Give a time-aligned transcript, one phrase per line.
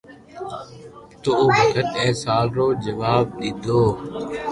[1.21, 3.81] تو او ڀگت اي سال رو جواب ديديو